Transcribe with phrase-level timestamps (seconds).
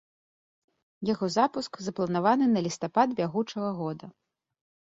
[1.09, 4.13] Яго запуск запланаваны на лістапад бягучага года.